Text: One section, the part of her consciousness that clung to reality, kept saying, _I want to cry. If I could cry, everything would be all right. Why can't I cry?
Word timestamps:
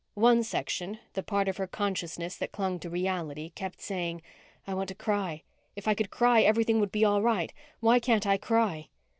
One 0.15 0.41
section, 0.41 0.97
the 1.13 1.21
part 1.21 1.47
of 1.47 1.57
her 1.57 1.67
consciousness 1.67 2.35
that 2.37 2.51
clung 2.51 2.79
to 2.79 2.89
reality, 2.89 3.51
kept 3.51 3.79
saying, 3.79 4.23
_I 4.67 4.73
want 4.75 4.87
to 4.87 4.95
cry. 4.95 5.43
If 5.75 5.87
I 5.87 5.93
could 5.93 6.09
cry, 6.09 6.41
everything 6.41 6.79
would 6.79 6.91
be 6.91 7.05
all 7.05 7.21
right. 7.21 7.53
Why 7.81 7.99
can't 7.99 8.25
I 8.25 8.37
cry? 8.37 8.87